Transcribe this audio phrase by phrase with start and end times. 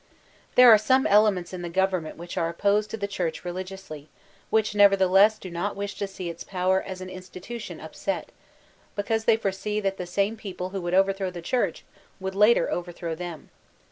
[0.55, 4.09] There are some elements in the government which are opposed to the Church religiously,
[4.49, 8.31] which nevertheless do not wish to see its power as an institution upset,
[8.95, 11.83] because they foresee that the same people who would overthrow the Churdi,
[12.19, 13.51] would later overthrow them.